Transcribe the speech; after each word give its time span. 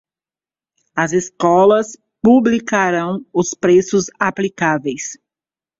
As 0.97 1.13
escolas 1.13 1.95
publicarão 2.23 3.23
os 3.31 3.53
preços 3.53 4.07
aplicáveis. 4.19 5.19